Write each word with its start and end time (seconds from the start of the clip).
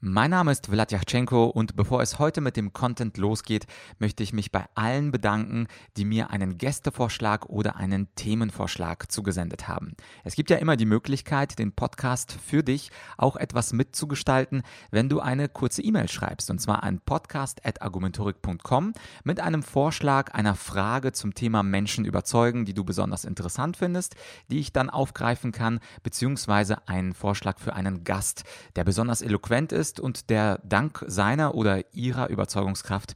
Mein 0.00 0.30
Name 0.30 0.52
ist 0.52 0.68
Vladyachenko 0.68 1.46
und 1.46 1.74
bevor 1.74 2.00
es 2.02 2.20
heute 2.20 2.40
mit 2.40 2.56
dem 2.56 2.72
Content 2.72 3.16
losgeht, 3.16 3.66
möchte 3.98 4.22
ich 4.22 4.32
mich 4.32 4.52
bei 4.52 4.64
allen 4.76 5.10
bedanken, 5.10 5.66
die 5.96 6.04
mir 6.04 6.30
einen 6.30 6.56
Gästevorschlag 6.56 7.46
oder 7.46 7.74
einen 7.74 8.06
Themenvorschlag 8.14 9.10
zugesendet 9.10 9.66
haben. 9.66 9.96
Es 10.22 10.36
gibt 10.36 10.50
ja 10.50 10.58
immer 10.58 10.76
die 10.76 10.86
Möglichkeit, 10.86 11.58
den 11.58 11.72
Podcast 11.72 12.30
für 12.30 12.62
dich 12.62 12.92
auch 13.16 13.34
etwas 13.34 13.72
mitzugestalten, 13.72 14.62
wenn 14.92 15.08
du 15.08 15.18
eine 15.18 15.48
kurze 15.48 15.82
E-Mail 15.82 16.08
schreibst, 16.08 16.48
und 16.48 16.60
zwar 16.60 16.84
an 16.84 17.00
podcast.argumentorik.com 17.00 18.92
mit 19.24 19.40
einem 19.40 19.64
Vorschlag 19.64 20.32
einer 20.32 20.54
Frage 20.54 21.10
zum 21.10 21.34
Thema 21.34 21.64
Menschen 21.64 22.04
überzeugen, 22.04 22.66
die 22.66 22.74
du 22.74 22.84
besonders 22.84 23.24
interessant 23.24 23.76
findest, 23.76 24.14
die 24.48 24.60
ich 24.60 24.72
dann 24.72 24.90
aufgreifen 24.90 25.50
kann, 25.50 25.80
beziehungsweise 26.04 26.86
einen 26.86 27.14
Vorschlag 27.14 27.58
für 27.58 27.72
einen 27.72 28.04
Gast, 28.04 28.44
der 28.76 28.84
besonders 28.84 29.22
eloquent 29.22 29.72
ist, 29.72 29.87
ist 29.88 30.00
und 30.00 30.28
der 30.30 30.60
dank 30.64 31.02
seiner 31.06 31.54
oder 31.54 31.82
ihrer 31.94 32.28
Überzeugungskraft 32.28 33.14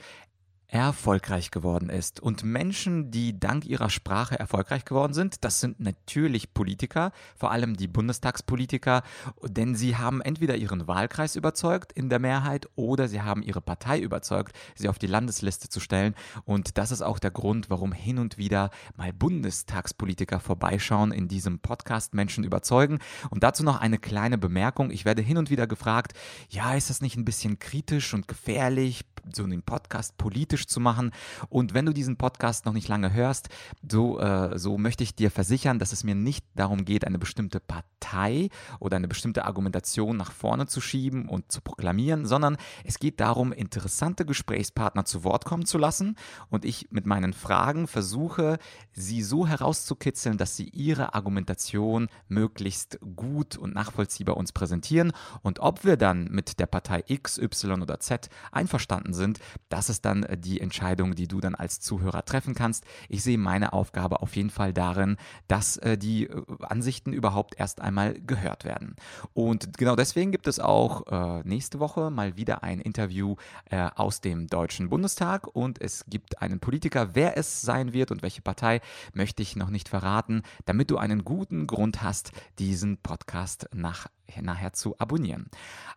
erfolgreich 0.73 1.51
geworden 1.51 1.91
ist. 1.91 2.21
Und 2.21 2.45
Menschen, 2.45 3.11
die 3.11 3.39
dank 3.39 3.67
ihrer 3.67 3.91
Sprache 3.91 4.39
erfolgreich 4.39 4.87
geworden 4.87 5.13
sind, 5.13 5.45
das 5.45 5.61
sind 5.61 5.81
natürlich 5.81 6.55
Politiker, 6.55 7.13
vor 7.37 7.51
allem 7.51 7.77
die 7.77 7.89
Bundestagspolitiker, 7.89 9.03
denn 9.45 9.75
sie 9.75 9.97
haben 9.97 10.23
entweder 10.23 10.57
ihren 10.57 10.89
Wahlkreis 10.89 11.37
überzeugt 11.37 11.93
in 11.93 12.09
der 12.09 12.21
Mehrheit 12.21 12.71
oder 12.75 13.07
sie 13.07 13.21
haben 13.21 13.43
ihre 13.43 13.61
Partei 13.61 14.01
überzeugt, 14.01 14.57
sie 14.75 14.89
auf 14.89 14.99
die 14.99 15.07
Landesliste 15.07 15.69
zu 15.69 15.79
stellen. 15.79 16.15
Und 16.47 16.79
das 16.79 16.91
ist 16.91 17.03
auch 17.03 17.19
der 17.19 17.33
Grund, 17.33 17.69
warum 17.69 17.93
hin 17.93 18.19
und 18.19 18.39
wieder 18.39 18.71
mal 18.97 19.13
Bundestagspolitiker 19.13 20.41
vorbeischauen 20.41 21.13
in 21.13 21.29
diesem 21.29 21.59
Podcast 21.59 22.15
Menschen 22.15 22.45
überzeugen. 22.45 22.99
Und 23.29 23.43
dazu 23.43 23.63
noch 23.63 23.79
eine 23.79 23.99
kleine 23.99 24.39
Bemerkung. 24.39 24.91
Ich 24.91 25.05
werde 25.05 25.21
hin 25.21 25.37
und 25.37 25.51
wieder 25.51 25.67
gefragt, 25.67 26.15
ja, 26.49 26.75
ist 26.75 26.89
das 26.89 27.03
nicht 27.03 27.19
ein 27.19 27.27
bisschen 27.27 27.59
kritisch 27.59 28.15
und 28.15 28.27
gefährlich, 28.27 29.05
so 29.35 29.45
einen 29.45 29.63
Podcast 29.63 30.17
politisch 30.17 30.62
politisch 30.63 30.67
zu 30.67 30.81
machen. 30.81 31.13
Und 31.49 31.75
wenn 31.75 31.87
du 31.87 31.93
diesen 31.93 32.17
Podcast 32.17 32.67
noch 32.67 32.73
nicht 32.73 32.89
lange 32.89 33.13
hörst, 33.13 33.49
so, 33.89 34.19
äh, 34.19 34.59
so 34.59 34.79
möchte 34.79 35.05
ich 35.05 35.15
dir 35.15 35.31
versichern, 35.31 35.79
dass 35.79 35.93
es 35.93 36.05
mir 36.05 36.15
nicht 36.15 36.45
darum 36.55 36.85
geht, 36.85 37.07
eine 37.07 37.19
bestimmte 37.19 37.61
Partei 37.61 38.49
oder 38.81 38.97
eine 38.97 39.09
bestimmte 39.09 39.45
Argumentation 39.45 40.17
nach 40.17 40.33
vorne 40.33 40.67
zu 40.67 40.81
schieben 40.81 41.29
und 41.29 41.51
zu 41.51 41.61
proklamieren, 41.61 42.27
sondern 42.27 42.57
es 42.85 42.99
geht 42.99 43.21
darum, 43.21 43.53
interessante 43.53 44.25
Gesprächspartner 44.25 45.05
zu 45.05 45.25
Wort 45.25 45.45
kommen 45.45 45.67
zu 45.67 45.79
lassen 45.79 46.17
und 46.51 46.65
ich 46.65 46.89
mit 46.91 47.07
meinen 47.07 47.33
Fragen 47.33 47.87
versuche, 47.87 48.59
sie 48.93 49.23
so 49.23 49.47
herauszukitzeln, 49.47 50.39
dass 50.39 50.57
sie 50.57 50.69
ihre 50.69 51.15
Argumentation 51.15 52.09
möglichst 52.29 52.99
gut 53.17 53.57
und 53.57 53.75
nachvollziehbar 53.75 54.37
uns 54.37 54.53
präsentieren. 54.53 55.13
Und 55.43 55.61
ob 55.61 55.85
wir 55.85 55.97
dann 55.97 56.29
mit 56.31 56.59
der 56.59 56.67
Partei 56.67 57.05
X, 57.07 57.39
Y 57.39 57.83
oder 57.83 58.01
Z 58.01 58.29
einverstanden 58.51 59.15
sind, 59.15 59.39
das 59.69 59.89
ist 59.89 60.05
dann 60.05 60.27
die 60.37 60.52
die 60.53 60.61
Entscheidung, 60.61 61.15
die 61.15 61.29
du 61.29 61.41
dann 61.41 61.55
als 61.55 61.81
Zuhörer 61.81 62.27
treffen 62.27 62.55
kannst. 62.55 62.85
Ich 63.09 63.23
sehe 63.23 63.39
meine 63.39 63.73
Aufgabe 63.73 64.21
auf 64.21 64.37
jeden 64.37 64.51
Fall 64.51 64.75
darin, 64.75 65.17
dass 65.49 65.79
äh, 65.79 65.97
die 65.97 66.27
äh, 66.27 66.43
Ansichten 66.61 67.15
überhaupt 67.15 67.55
erst 67.59 67.81
einmal 67.81 68.15
gehört 68.15 68.65
werden. 68.65 68.97
Und 69.33 69.79
genau 69.79 69.97
deswegen 69.97 70.31
gibt 70.31 70.47
es 70.47 70.61
auch 70.61 71.07
äh, 71.07 71.43
nächste 71.49 71.81
Woche 71.81 72.11
mal 72.11 72.37
wieder 72.37 72.63
ein 72.63 72.81
Interview 72.81 73.37
äh, 73.71 73.89
aus 73.97 74.21
dem 74.21 74.47
Deutschen 74.47 74.91
Bundestag 74.91 75.47
und 75.47 75.81
es 75.81 76.05
gibt 76.07 76.43
einen 76.43 76.61
Politiker. 76.61 77.15
Wer 77.15 77.39
es 77.39 77.63
sein 77.63 77.95
wird 77.95 78.11
und 78.11 78.21
welche 78.21 78.43
Partei, 78.43 78.83
möchte 79.15 79.43
ich 79.43 79.57
noch 79.57 79.71
nicht 79.71 79.89
verraten, 79.89 80.43
damit 80.67 80.91
du 80.91 80.99
einen 80.99 81.25
guten 81.25 81.67
Grund 81.67 82.03
hast, 82.03 82.33
diesen 82.59 82.99
Podcast 82.99 83.71
nach 83.73 84.07
nachher 84.41 84.73
zu 84.73 84.99
abonnieren. 84.99 85.51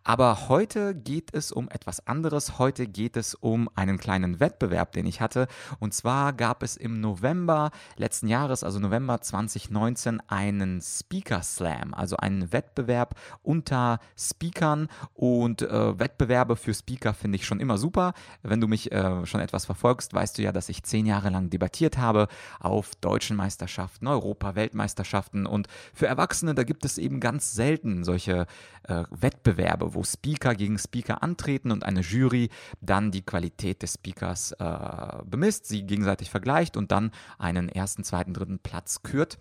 Aber 0.03 0.49
heute 0.49 0.93
geht 0.93 1.33
es 1.33 1.51
um 1.51 1.67
etwas 1.69 2.05
anderes. 2.05 2.59
Heute 2.59 2.85
geht 2.85 3.17
es 3.17 3.33
um 3.33 3.69
einen 3.73 3.97
kleinen 3.97 4.39
Wettbewerb, 4.39 4.91
den 4.91 5.07
ich 5.07 5.19
hatte. 5.19 5.47
Und 5.79 5.95
zwar 5.95 6.33
gab 6.33 6.61
es 6.61 6.77
im 6.77 7.01
November 7.01 7.71
letzten 7.97 8.27
Jahres, 8.27 8.63
also 8.63 8.79
November 8.79 9.21
2019, 9.21 10.21
einen 10.27 10.79
Speaker 10.81 11.41
Slam, 11.41 11.95
also 11.95 12.17
einen 12.17 12.53
Wettbewerb 12.53 13.15
unter 13.41 13.99
Speakern. 14.15 14.89
Und 15.15 15.63
äh, 15.63 15.99
Wettbewerbe 15.99 16.55
für 16.55 16.75
Speaker 16.75 17.15
finde 17.15 17.37
ich 17.37 17.45
schon 17.45 17.59
immer 17.59 17.79
super. 17.79 18.13
Wenn 18.43 18.61
du 18.61 18.67
mich 18.67 18.91
äh, 18.91 19.25
schon 19.25 19.41
etwas 19.41 19.65
verfolgst, 19.65 20.13
weißt 20.13 20.37
du 20.37 20.43
ja, 20.43 20.51
dass 20.51 20.69
ich 20.69 20.83
zehn 20.83 21.07
Jahre 21.07 21.31
lang 21.31 21.49
debattiert 21.49 21.97
habe 21.97 22.27
auf 22.59 22.93
deutschen 22.95 23.37
Meisterschaften, 23.37 24.05
Europa, 24.05 24.53
Weltmeisterschaften. 24.53 25.47
Und 25.47 25.67
für 25.95 26.05
Erwachsene, 26.05 26.53
da 26.53 26.63
gibt 26.63 26.85
es 26.85 26.99
eben 26.99 27.19
ganz 27.19 27.53
selten 27.53 28.03
solche 28.03 28.14
solche 28.15 28.47
äh, 28.83 29.03
Wettbewerbe, 29.11 29.93
wo 29.93 30.03
Speaker 30.03 30.55
gegen 30.55 30.79
Speaker 30.79 31.21
antreten 31.21 31.71
und 31.71 31.83
eine 31.83 31.99
Jury 32.01 32.49
dann 32.81 33.11
die 33.11 33.23
Qualität 33.23 33.81
des 33.81 33.95
Speakers 33.95 34.53
äh, 34.53 35.23
bemisst, 35.25 35.67
sie 35.67 35.83
gegenseitig 35.83 36.29
vergleicht 36.29 36.77
und 36.77 36.91
dann 36.91 37.11
einen 37.37 37.67
ersten, 37.67 38.03
zweiten, 38.03 38.33
dritten 38.33 38.59
Platz 38.59 39.03
kürt. 39.03 39.37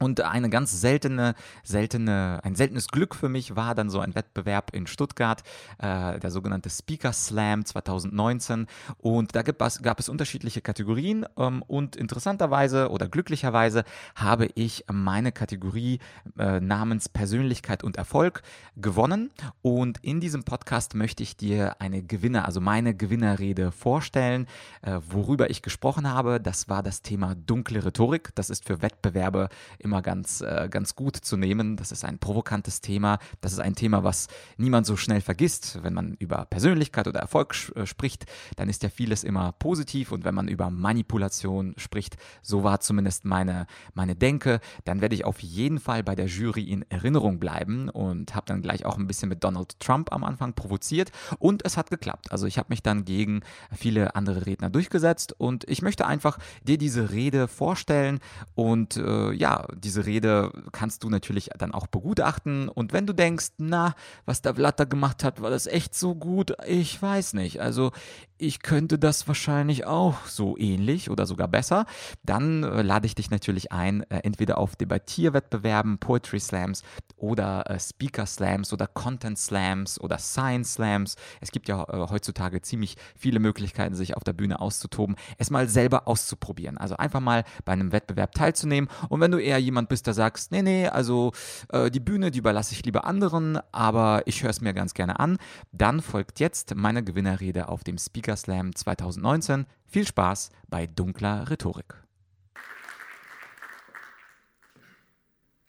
Und 0.00 0.20
eine 0.20 0.50
ganz 0.50 0.80
seltene, 0.80 1.34
seltene, 1.62 2.40
ein 2.42 2.56
seltenes 2.56 2.88
Glück 2.88 3.14
für 3.14 3.28
mich 3.28 3.54
war 3.54 3.74
dann 3.74 3.90
so 3.90 4.00
ein 4.00 4.14
Wettbewerb 4.14 4.74
in 4.74 4.86
Stuttgart, 4.86 5.42
äh, 5.78 6.18
der 6.18 6.30
sogenannte 6.30 6.68
Speaker 6.68 7.12
Slam 7.12 7.64
2019. 7.64 8.66
Und 8.98 9.36
da 9.36 9.42
gab 9.42 9.62
es, 9.62 9.82
gab 9.82 10.00
es 10.00 10.08
unterschiedliche 10.08 10.60
Kategorien. 10.60 11.26
Ähm, 11.38 11.62
und 11.62 11.96
interessanterweise 11.96 12.90
oder 12.90 13.08
glücklicherweise 13.08 13.84
habe 14.16 14.48
ich 14.54 14.84
meine 14.92 15.30
Kategorie 15.30 16.00
äh, 16.38 16.60
namens 16.60 17.08
Persönlichkeit 17.08 17.84
und 17.84 17.96
Erfolg 17.96 18.42
gewonnen. 18.76 19.30
Und 19.62 19.98
in 20.02 20.20
diesem 20.20 20.42
Podcast 20.42 20.94
möchte 20.94 21.22
ich 21.22 21.36
dir 21.36 21.80
eine 21.80 22.02
Gewinner, 22.02 22.46
also 22.46 22.60
meine 22.60 22.94
Gewinnerrede 22.94 23.70
vorstellen, 23.70 24.46
äh, 24.82 24.98
worüber 25.08 25.50
ich 25.50 25.62
gesprochen 25.62 26.10
habe. 26.10 26.40
Das 26.40 26.68
war 26.68 26.82
das 26.82 27.02
Thema 27.02 27.34
dunkle 27.36 27.84
Rhetorik. 27.84 28.34
Das 28.34 28.50
ist 28.50 28.66
für 28.66 28.82
Wettbewerbe 28.82 29.48
immer 29.84 30.02
ganz, 30.02 30.40
äh, 30.40 30.68
ganz 30.70 30.94
gut 30.94 31.16
zu 31.16 31.36
nehmen. 31.36 31.76
Das 31.76 31.92
ist 31.92 32.04
ein 32.04 32.18
provokantes 32.18 32.80
Thema. 32.80 33.18
Das 33.40 33.52
ist 33.52 33.60
ein 33.60 33.74
Thema, 33.74 34.04
was 34.04 34.28
niemand 34.56 34.86
so 34.86 34.96
schnell 34.96 35.20
vergisst. 35.20 35.80
Wenn 35.82 35.94
man 35.94 36.14
über 36.18 36.44
Persönlichkeit 36.46 37.06
oder 37.08 37.20
Erfolg 37.20 37.54
äh, 37.74 37.86
spricht, 37.86 38.26
dann 38.56 38.68
ist 38.68 38.82
ja 38.82 38.88
vieles 38.88 39.24
immer 39.24 39.52
positiv. 39.52 40.12
Und 40.12 40.24
wenn 40.24 40.34
man 40.34 40.48
über 40.48 40.70
Manipulation 40.70 41.74
spricht, 41.76 42.16
so 42.42 42.64
war 42.64 42.80
zumindest 42.80 43.24
meine, 43.24 43.66
meine 43.94 44.14
Denke, 44.14 44.60
dann 44.84 45.00
werde 45.00 45.14
ich 45.14 45.24
auf 45.24 45.40
jeden 45.40 45.78
Fall 45.78 46.02
bei 46.02 46.14
der 46.14 46.26
Jury 46.26 46.64
in 46.64 46.84
Erinnerung 46.90 47.38
bleiben 47.38 47.88
und 47.88 48.34
habe 48.34 48.46
dann 48.46 48.62
gleich 48.62 48.84
auch 48.84 48.98
ein 48.98 49.06
bisschen 49.06 49.28
mit 49.28 49.44
Donald 49.44 49.78
Trump 49.80 50.12
am 50.12 50.24
Anfang 50.24 50.54
provoziert. 50.54 51.12
Und 51.38 51.64
es 51.64 51.76
hat 51.76 51.90
geklappt. 51.90 52.32
Also 52.32 52.46
ich 52.46 52.58
habe 52.58 52.68
mich 52.70 52.82
dann 52.82 53.04
gegen 53.04 53.42
viele 53.72 54.16
andere 54.16 54.46
Redner 54.46 54.70
durchgesetzt 54.70 55.34
und 55.38 55.68
ich 55.68 55.82
möchte 55.82 56.06
einfach 56.06 56.38
dir 56.62 56.78
diese 56.78 57.10
Rede 57.10 57.48
vorstellen 57.48 58.20
und 58.54 58.96
äh, 58.96 59.32
ja, 59.32 59.66
diese 59.76 60.06
Rede 60.06 60.52
kannst 60.72 61.02
du 61.04 61.10
natürlich 61.10 61.50
dann 61.58 61.72
auch 61.72 61.86
begutachten. 61.86 62.68
Und 62.68 62.92
wenn 62.92 63.06
du 63.06 63.12
denkst, 63.12 63.48
na, 63.58 63.94
was 64.24 64.42
der 64.42 64.52
Blatter 64.52 64.86
gemacht 64.86 65.24
hat, 65.24 65.40
war 65.40 65.50
das 65.50 65.66
echt 65.66 65.94
so 65.94 66.14
gut? 66.14 66.54
Ich 66.66 67.00
weiß 67.00 67.34
nicht. 67.34 67.60
Also 67.60 67.92
ich 68.38 68.62
könnte 68.62 68.98
das 68.98 69.28
wahrscheinlich 69.28 69.86
auch 69.86 70.26
so 70.26 70.56
ähnlich 70.58 71.08
oder 71.08 71.24
sogar 71.26 71.48
besser. 71.48 71.86
Dann 72.24 72.64
äh, 72.64 72.82
lade 72.82 73.06
ich 73.06 73.14
dich 73.14 73.30
natürlich 73.30 73.70
ein, 73.72 74.02
äh, 74.10 74.20
entweder 74.24 74.58
auf 74.58 74.76
Debattierwettbewerben, 74.76 75.98
Poetry 75.98 76.40
Slams 76.40 76.82
oder 77.16 77.70
äh, 77.70 77.78
Speaker 77.78 78.26
Slams 78.26 78.72
oder 78.72 78.86
Content 78.86 79.38
Slams 79.38 80.00
oder 80.00 80.18
Science 80.18 80.74
Slams. 80.74 81.16
Es 81.40 81.52
gibt 81.52 81.68
ja 81.68 81.84
äh, 81.84 82.08
heutzutage 82.10 82.60
ziemlich 82.60 82.96
viele 83.16 83.38
Möglichkeiten, 83.38 83.94
sich 83.94 84.16
auf 84.16 84.24
der 84.24 84.32
Bühne 84.32 84.60
auszutoben, 84.60 85.16
es 85.38 85.50
mal 85.50 85.68
selber 85.68 86.08
auszuprobieren. 86.08 86.76
Also 86.76 86.96
einfach 86.96 87.20
mal 87.20 87.44
bei 87.64 87.72
einem 87.72 87.92
Wettbewerb 87.92 88.32
teilzunehmen. 88.32 88.90
Und 89.08 89.20
wenn 89.20 89.30
du 89.30 89.38
eher 89.38 89.58
jemand 89.58 89.88
bist, 89.88 90.06
der 90.06 90.14
sagst, 90.14 90.50
nee, 90.50 90.62
nee, 90.62 90.88
also 90.88 91.32
äh, 91.70 91.90
die 91.90 92.00
Bühne, 92.00 92.30
die 92.30 92.40
überlasse 92.40 92.74
ich 92.74 92.84
lieber 92.84 93.04
anderen, 93.04 93.58
aber 93.72 94.22
ich 94.26 94.42
höre 94.42 94.50
es 94.50 94.60
mir 94.60 94.74
ganz 94.74 94.92
gerne 94.92 95.20
an, 95.20 95.38
dann 95.72 96.02
folgt 96.02 96.40
jetzt 96.40 96.74
meine 96.74 97.04
Gewinnerrede 97.04 97.68
auf 97.68 97.84
dem 97.84 97.96
Speaker 97.96 98.33
Slam 98.36 98.74
2019. 98.74 99.66
Viel 99.86 100.06
Spaß 100.06 100.50
bei 100.68 100.86
dunkler 100.86 101.50
Rhetorik. 101.50 101.94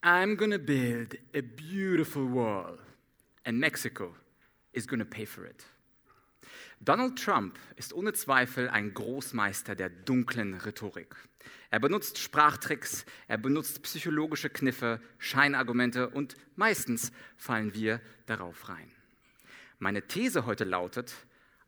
I'm 0.02 0.36
gonna 0.36 0.60
build 0.60 1.16
a 1.34 1.42
beautiful 1.42 2.32
wall 2.32 2.78
and 3.44 3.60
Mexico 3.60 4.16
is 4.72 4.88
gonna 4.88 5.06
pay 5.06 5.26
for 5.26 5.46
it. 5.46 5.66
Donald 6.80 7.18
Trump 7.18 7.58
ist 7.76 7.94
ohne 7.94 8.14
Zweifel 8.14 8.70
ein 8.70 8.94
Großmeister 8.94 9.76
der 9.76 9.90
dunklen 9.90 10.54
Rhetorik. 10.54 11.16
Er 11.72 11.80
benutzt 11.80 12.20
Sprachtricks, 12.20 13.06
er 13.28 13.38
benutzt 13.38 13.82
psychologische 13.82 14.50
Kniffe, 14.50 15.02
Scheinargumente 15.18 16.10
und 16.10 16.36
meistens 16.56 17.12
fallen 17.38 17.74
wir 17.74 18.02
darauf 18.28 18.70
rein. 18.70 18.92
Meine 19.80 20.08
These 20.08 20.46
heute 20.46 20.64
lautet, 20.64 21.16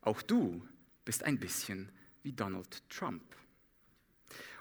auch 0.00 0.22
du 0.22 0.62
bist 1.08 1.24
ein 1.24 1.38
bisschen 1.38 1.88
wie 2.22 2.34
Donald 2.34 2.82
Trump. 2.90 3.22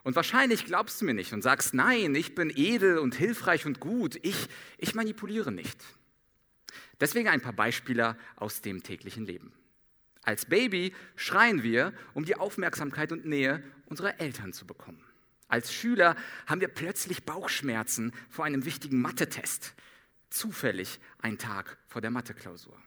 Und 0.04 0.16
wahrscheinlich 0.16 0.64
glaubst 0.64 1.02
du 1.02 1.06
mir 1.06 1.14
nicht 1.14 1.34
und 1.34 1.42
sagst, 1.42 1.74
nein, 1.74 2.16
ich 2.16 2.36
bin 2.36 2.54
edel 2.56 3.00
und 3.00 3.16
hilfreich 3.16 3.66
und 3.66 3.82
gut, 3.82 4.18
ich, 4.22 4.48
ich 4.78 4.96
manipuliere 4.96 5.52
nicht. 5.52 5.78
Deswegen 7.02 7.28
ein 7.28 7.42
paar 7.42 7.52
Beispiele 7.52 8.18
aus 8.38 8.62
dem 8.62 8.82
täglichen 8.82 9.26
Leben. 9.26 9.52
Als 10.22 10.46
Baby 10.46 10.94
schreien 11.18 11.64
wir, 11.64 11.92
um 12.14 12.24
die 12.24 12.38
Aufmerksamkeit 12.38 13.12
und 13.12 13.26
Nähe 13.26 13.62
unserer 13.88 14.22
Eltern 14.22 14.54
zu 14.54 14.66
bekommen. 14.66 15.04
Als 15.50 15.74
Schüler 15.74 16.16
haben 16.46 16.62
wir 16.62 16.70
plötzlich 16.70 17.26
Bauchschmerzen 17.26 18.14
vor 18.30 18.46
einem 18.46 18.64
wichtigen 18.64 19.02
Mathe-Test. 19.02 19.74
Zufällig 20.30 21.02
ein 21.20 21.38
Tag 21.38 21.78
vor 21.88 22.00
der 22.00 22.12
Mathe-Klausur. 22.12 22.82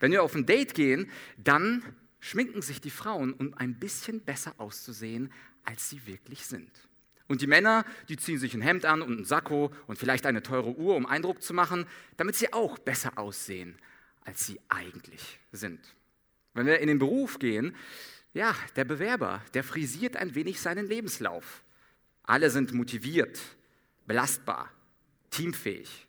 Wenn 0.00 0.12
wir 0.12 0.22
auf 0.22 0.34
ein 0.34 0.46
Date 0.46 0.72
gehen, 0.72 1.10
dann 1.36 1.84
schminken 2.24 2.62
sich 2.62 2.80
die 2.80 2.90
Frauen, 2.90 3.34
um 3.34 3.52
ein 3.52 3.78
bisschen 3.78 4.22
besser 4.22 4.54
auszusehen, 4.56 5.30
als 5.62 5.90
sie 5.90 6.06
wirklich 6.06 6.46
sind. 6.46 6.70
Und 7.28 7.42
die 7.42 7.46
Männer, 7.46 7.84
die 8.08 8.16
ziehen 8.16 8.38
sich 8.38 8.54
ein 8.54 8.62
Hemd 8.62 8.86
an 8.86 9.02
und 9.02 9.20
ein 9.20 9.24
Sakko 9.26 9.70
und 9.86 9.98
vielleicht 9.98 10.24
eine 10.24 10.42
teure 10.42 10.74
Uhr, 10.74 10.96
um 10.96 11.04
Eindruck 11.04 11.42
zu 11.42 11.52
machen, 11.52 11.86
damit 12.16 12.36
sie 12.36 12.50
auch 12.54 12.78
besser 12.78 13.18
aussehen, 13.18 13.78
als 14.24 14.46
sie 14.46 14.58
eigentlich 14.70 15.38
sind. 15.52 15.80
Wenn 16.54 16.66
wir 16.66 16.78
in 16.78 16.88
den 16.88 16.98
Beruf 16.98 17.38
gehen, 17.38 17.76
ja, 18.32 18.56
der 18.74 18.86
Bewerber, 18.86 19.42
der 19.52 19.62
frisiert 19.62 20.16
ein 20.16 20.34
wenig 20.34 20.60
seinen 20.60 20.86
Lebenslauf. 20.86 21.62
Alle 22.22 22.48
sind 22.48 22.72
motiviert, 22.72 23.38
belastbar, 24.06 24.70
teamfähig. 25.28 26.06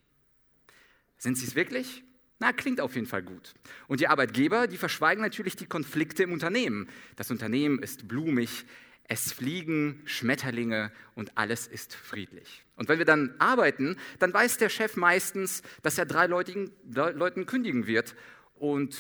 Sind 1.18 1.38
sie 1.38 1.46
es 1.46 1.56
wirklich? 1.56 2.04
Na, 2.46 2.54
klingt 2.54 2.80
auf 2.80 2.94
jeden 2.94 3.08
Fall 3.08 3.24
gut. 3.24 3.56
Und 3.88 4.02
die 4.02 4.08
Arbeitgeber, 4.08 4.68
die 4.68 4.78
verschweigen 4.78 5.24
natürlich 5.24 5.56
die 5.56 5.66
Konflikte 5.66 6.22
im 6.22 6.32
Unternehmen. 6.32 6.88
Das 7.16 7.32
Unternehmen 7.32 7.80
ist 7.80 8.08
blumig, 8.08 8.66
es 9.08 9.32
fliegen 9.32 10.00
Schmetterlinge 10.06 10.92
und 11.16 11.36
alles 11.40 11.66
ist 11.66 11.96
friedlich. 11.96 12.64
Und 12.76 12.88
wenn 12.88 13.00
wir 13.00 13.06
dann 13.06 13.34
arbeiten, 13.40 13.98
dann 14.20 14.32
weiß 14.32 14.58
der 14.58 14.70
Chef 14.70 14.96
meistens, 14.96 15.64
dass 15.82 15.98
er 15.98 16.06
drei 16.06 16.28
Leuten, 16.28 17.46
kündigen 17.48 17.88
wird 17.88 18.14
und 18.54 18.96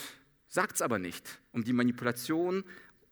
sagt 0.47 0.77
es 0.77 0.81
aber 0.81 0.97
nicht, 0.97 1.39
um 1.51 1.63
die 1.63 1.73
Manipulation 1.73 2.63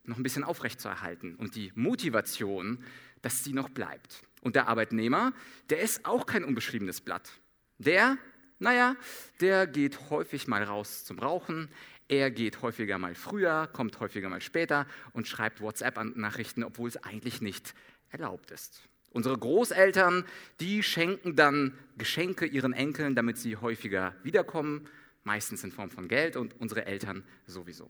noch 0.03 0.18
ein 0.18 0.24
bisschen 0.24 0.44
aufrechtzuerhalten 0.44 1.36
und 1.36 1.53
die 1.53 1.71
Motivation, 1.75 2.83
dass 3.21 3.44
sie 3.44 3.53
noch 3.53 3.69
bleibt. 3.69 4.24
Und 4.41 4.56
der 4.56 4.68
Arbeitnehmer, 4.68 5.31
der 5.69 5.81
ist 5.81 6.06
auch 6.06 6.25
kein 6.25 6.44
unbeschriebenes 6.44 7.01
Blatt. 7.01 7.29
Der, 7.77 8.18
naja, 8.63 8.95
der 9.42 9.68
geht 9.68 10.10
häufig 10.10 10.48
mal 10.48 10.63
raus 10.63 11.04
zum 11.04 11.19
Rauchen, 11.19 11.69
er 12.07 12.31
geht 12.31 12.62
häufiger 12.62 12.98
mal 12.98 13.13
früher, 13.13 13.68
kommt 13.68 14.00
häufiger 14.00 14.30
mal 14.30 14.42
später 14.42 14.88
und 15.12 15.27
schreibt 15.27 15.62
WhatsApp-Nachrichten, 15.62 16.63
obwohl 16.63 16.88
es 16.88 16.98
eigentlich 16.98 17.42
nicht 17.42 17.75
erlaubt 18.10 18.51
ist. 18.51 18.81
Unsere 19.12 19.38
Großeltern, 19.38 20.25
die 20.60 20.81
schenken 20.81 21.36
dann 21.36 21.77
Geschenke 21.98 22.45
ihren 22.45 22.74
Enkeln, 22.74 23.15
damit 23.15 23.38
sie 23.38 23.57
häufiger 23.57 24.15
wiederkommen, 24.24 24.88
meistens 25.24 25.63
in 25.63 25.71
Form 25.71 25.92
von 25.92 26.07
Geld 26.07 26.36
und 26.36 26.60
unsere 26.60 26.86
Eltern 26.86 27.24
sowieso. 27.45 27.89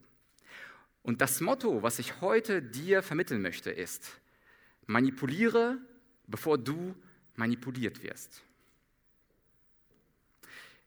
Und 1.04 1.22
das 1.22 1.40
Motto, 1.40 1.84
was 1.84 2.00
ich 2.00 2.20
heute 2.22 2.62
dir 2.62 3.04
vermitteln 3.04 3.42
möchte, 3.42 3.70
ist, 3.70 4.20
manipuliere, 4.88 5.78
bevor 6.28 6.58
du 6.58 6.96
manipuliert 7.36 8.02
wirst. 8.04 8.42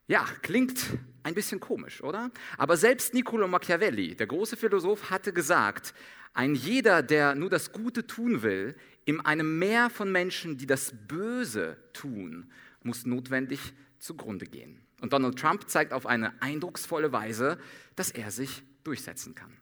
Ja, 0.09 0.25
klingt 0.43 0.99
ein 1.25 1.35
bisschen 1.35 1.59
komisch, 1.59 2.03
oder? 2.03 2.31
Aber 2.57 2.77
selbst 2.77 3.13
Niccolo 3.13 3.49
Machiavelli, 3.49 4.15
der 4.15 4.29
große 4.29 4.57
Philosoph, 4.57 5.11
hatte 5.11 5.33
gesagt, 5.33 5.95
ein 6.33 6.55
jeder, 6.55 7.03
der 7.03 7.35
nur 7.35 7.51
das 7.51 7.73
Gute 7.73 8.07
tun 8.07 8.43
will, 8.43 8.77
in 9.05 9.21
einem 9.21 9.59
Meer 9.59 9.91
von 9.91 10.13
Menschen, 10.13 10.59
die 10.59 10.67
das 10.67 10.93
Böse 11.09 11.77
tun, 11.93 12.51
muss 12.83 13.07
notwendig 13.07 13.73
zugrunde 13.99 14.47
gehen. 14.47 14.81
Und 15.01 15.13
Donald 15.13 15.39
Trump 15.39 15.69
zeigt 15.69 15.93
auf 15.93 16.07
eine 16.07 16.41
eindrucksvolle 16.41 17.13
Weise, 17.13 17.59
dass 17.97 18.11
er 18.11 18.31
sich 18.31 18.63
durchsetzen 18.85 19.35
kann. 19.35 19.57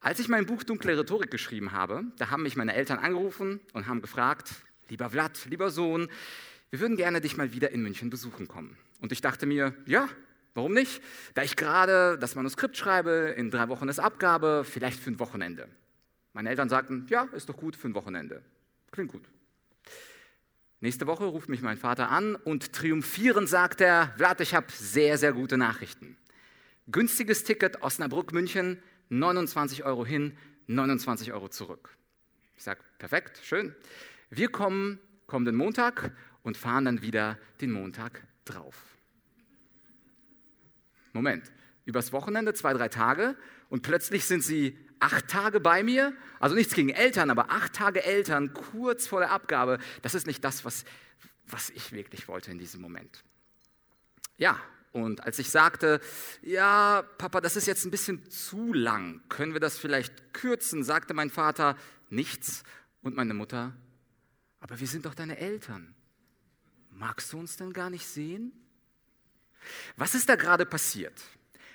Als 0.00 0.18
ich 0.18 0.28
mein 0.28 0.46
Buch 0.46 0.62
Dunkle 0.62 0.98
Rhetorik 0.98 1.30
geschrieben 1.30 1.72
habe, 1.72 2.04
da 2.18 2.30
haben 2.30 2.42
mich 2.42 2.56
meine 2.56 2.74
Eltern 2.74 2.98
angerufen 2.98 3.60
und 3.72 3.86
haben 3.86 4.02
gefragt, 4.02 4.50
lieber 4.88 5.10
Vlad, 5.10 5.46
lieber 5.46 5.70
Sohn, 5.70 6.08
wir 6.70 6.80
würden 6.80 6.96
gerne 6.96 7.20
dich 7.20 7.36
mal 7.36 7.52
wieder 7.52 7.70
in 7.70 7.82
München 7.82 8.10
besuchen 8.10 8.48
kommen. 8.48 8.76
Und 9.00 9.12
ich 9.12 9.20
dachte 9.20 9.46
mir, 9.46 9.74
ja, 9.86 10.08
warum 10.54 10.72
nicht? 10.72 11.02
Da 11.34 11.42
ich 11.42 11.56
gerade 11.56 12.18
das 12.18 12.34
Manuskript 12.34 12.76
schreibe, 12.76 13.34
in 13.36 13.50
drei 13.50 13.68
Wochen 13.68 13.88
ist 13.88 13.98
Abgabe, 13.98 14.64
vielleicht 14.68 15.00
für 15.00 15.10
ein 15.10 15.18
Wochenende. 15.18 15.68
Meine 16.32 16.50
Eltern 16.50 16.68
sagten, 16.68 17.06
ja, 17.08 17.24
ist 17.32 17.48
doch 17.48 17.56
gut 17.56 17.76
für 17.76 17.88
ein 17.88 17.94
Wochenende. 17.94 18.42
Klingt 18.90 19.12
gut. 19.12 19.28
Nächste 20.80 21.06
Woche 21.06 21.24
ruft 21.24 21.48
mich 21.48 21.62
mein 21.62 21.78
Vater 21.78 22.10
an 22.10 22.36
und 22.36 22.72
triumphierend 22.72 23.48
sagt 23.48 23.80
er, 23.80 24.12
Vlad, 24.16 24.40
ich 24.40 24.54
habe 24.54 24.66
sehr, 24.70 25.16
sehr 25.16 25.32
gute 25.32 25.56
Nachrichten. 25.56 26.16
Günstiges 26.88 27.44
Ticket 27.44 27.82
Osnabrück, 27.82 28.32
München, 28.32 28.82
29 29.08 29.84
Euro 29.84 30.04
hin, 30.04 30.36
29 30.66 31.32
Euro 31.32 31.48
zurück. 31.48 31.96
Ich 32.56 32.62
sage, 32.62 32.80
perfekt, 32.98 33.40
schön. 33.42 33.74
Wir 34.30 34.50
kommen 34.50 34.98
kommenden 35.26 35.56
Montag 35.56 36.12
und 36.42 36.56
fahren 36.56 36.84
dann 36.84 37.02
wieder 37.02 37.38
den 37.60 37.72
Montag 37.72 38.22
drauf. 38.46 38.74
Moment, 41.12 41.50
übers 41.84 42.12
Wochenende, 42.12 42.54
zwei, 42.54 42.72
drei 42.72 42.88
Tage 42.88 43.36
und 43.68 43.82
plötzlich 43.82 44.24
sind 44.24 44.42
sie 44.42 44.78
acht 44.98 45.28
Tage 45.28 45.60
bei 45.60 45.82
mir. 45.82 46.14
Also 46.40 46.54
nichts 46.54 46.74
gegen 46.74 46.90
Eltern, 46.90 47.30
aber 47.30 47.50
acht 47.50 47.74
Tage 47.74 48.02
Eltern 48.04 48.52
kurz 48.52 49.06
vor 49.06 49.20
der 49.20 49.30
Abgabe, 49.30 49.78
das 50.02 50.14
ist 50.14 50.26
nicht 50.26 50.44
das, 50.44 50.64
was, 50.64 50.84
was 51.46 51.70
ich 51.70 51.92
wirklich 51.92 52.28
wollte 52.28 52.50
in 52.50 52.58
diesem 52.58 52.80
Moment. 52.80 53.24
Ja, 54.36 54.60
und 54.92 55.22
als 55.24 55.38
ich 55.38 55.50
sagte, 55.50 56.00
ja, 56.42 57.02
Papa, 57.18 57.40
das 57.40 57.56
ist 57.56 57.66
jetzt 57.66 57.84
ein 57.84 57.90
bisschen 57.90 58.30
zu 58.30 58.72
lang, 58.72 59.22
können 59.28 59.52
wir 59.52 59.60
das 59.60 59.78
vielleicht 59.78 60.32
kürzen, 60.32 60.84
sagte 60.84 61.14
mein 61.14 61.30
Vater 61.30 61.76
nichts 62.08 62.62
und 63.02 63.16
meine 63.16 63.34
Mutter, 63.34 63.74
aber 64.60 64.80
wir 64.80 64.86
sind 64.86 65.06
doch 65.06 65.14
deine 65.14 65.38
Eltern. 65.38 65.94
Magst 66.98 67.32
du 67.32 67.38
uns 67.38 67.58
denn 67.58 67.74
gar 67.74 67.90
nicht 67.90 68.06
sehen? 68.06 68.52
Was 69.96 70.14
ist 70.14 70.30
da 70.30 70.36
gerade 70.36 70.64
passiert? 70.64 71.22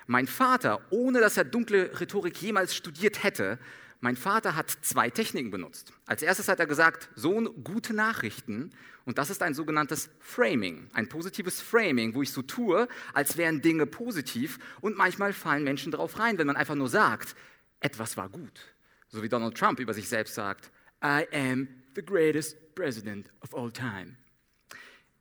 Mein 0.08 0.26
Vater, 0.26 0.82
ohne 0.90 1.20
dass 1.20 1.38
er 1.38 1.44
dunkle 1.44 2.00
Rhetorik 2.00 2.42
jemals 2.42 2.76
studiert 2.76 3.24
hätte, 3.24 3.60
mein 4.00 4.16
Vater 4.16 4.56
hat 4.56 4.72
zwei 4.82 5.12
Techniken 5.12 5.52
benutzt. 5.52 5.94
Als 6.08 6.24
erstes 6.24 6.48
hat 6.48 6.60
er 6.60 6.66
gesagt, 6.66 7.10
Sohn, 7.16 7.64
gute 7.64 7.94
Nachrichten. 7.94 8.72
Und 9.06 9.20
das 9.20 9.30
ist 9.30 9.44
ein 9.44 9.54
sogenanntes 9.54 10.10
Framing, 10.20 10.90
ein 10.94 11.08
positives 11.08 11.62
Framing, 11.62 12.16
wo 12.16 12.24
ich 12.24 12.32
so 12.32 12.42
tue, 12.42 12.88
als 13.14 13.38
wären 13.38 13.62
Dinge 13.62 13.86
positiv. 13.86 14.58
Und 14.82 14.98
manchmal 14.98 15.34
fallen 15.34 15.64
Menschen 15.64 15.92
darauf 15.92 16.18
rein, 16.18 16.40
wenn 16.40 16.48
man 16.48 16.56
einfach 16.56 16.76
nur 16.76 16.90
sagt, 16.90 17.36
etwas 17.80 18.18
war 18.18 18.30
gut. 18.30 18.74
So 19.10 19.22
wie 19.22 19.30
Donald 19.30 19.56
Trump 19.56 19.80
über 19.80 19.94
sich 19.94 20.10
selbst 20.10 20.34
sagt, 20.34 20.72
I 21.04 21.28
am 21.32 21.68
the 21.94 22.04
greatest 22.04 22.74
president 22.74 23.32
of 23.42 23.54
all 23.54 23.72
time. 23.72 24.18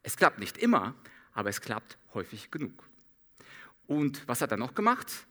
Es 0.03 0.17
klappt 0.17 0.39
nicht 0.39 0.59
immer, 0.59 0.95
aber 1.33 1.51
es 1.51 1.61
klappt 1.61 1.99
häufig 2.15 2.51
genug. 2.51 2.85
Und 3.87 4.27
was 4.29 4.41
hat 4.41 4.51
er 4.51 4.57
noch 4.57 4.75
gemacht? 4.75 5.27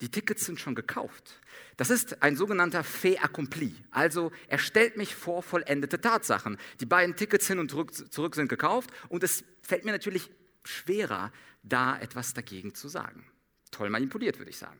Die 0.00 0.10
Tickets 0.10 0.44
sind 0.44 0.60
schon 0.60 0.76
gekauft. 0.76 1.40
Das 1.76 1.90
ist 1.90 2.22
ein 2.22 2.36
sogenannter 2.36 2.84
fait 2.84 3.22
accompli. 3.22 3.74
Also 3.90 4.30
er 4.46 4.58
stellt 4.58 4.96
mich 4.96 5.16
vor 5.16 5.42
vollendete 5.42 6.00
Tatsachen. 6.00 6.56
Die 6.78 6.86
beiden 6.86 7.16
Tickets 7.16 7.48
hin 7.48 7.58
und 7.58 7.70
zurück 7.70 8.34
sind 8.36 8.48
gekauft 8.48 8.90
und 9.08 9.24
es 9.24 9.42
fällt 9.62 9.84
mir 9.84 9.90
natürlich 9.90 10.30
schwerer, 10.62 11.32
da 11.64 11.98
etwas 11.98 12.34
dagegen 12.34 12.74
zu 12.74 12.88
sagen. 12.88 13.26
Toll 13.72 13.90
manipuliert, 13.90 14.38
würde 14.38 14.50
ich 14.50 14.58
sagen. 14.58 14.78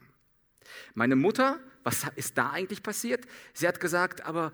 Meine 0.95 1.17
Mutter, 1.17 1.59
was 1.83 2.07
ist 2.15 2.39
da 2.39 2.51
eigentlich 2.51 2.83
passiert? 2.83 3.27
Sie 3.55 3.67
hat 3.67 3.81
gesagt, 3.81 4.21
aber 4.25 4.53